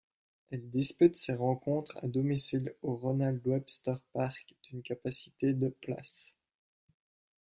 Elle 0.49 0.67
dispute 0.71 1.15
ses 1.15 1.35
rencontres 1.35 1.99
à 2.03 2.07
domicile 2.07 2.73
au 2.81 2.95
Ronald 2.95 3.39
Webster 3.45 3.97
Park 4.13 4.55
d'une 4.63 4.81
capacité 4.81 5.53
de 5.53 5.67
places. 5.79 6.33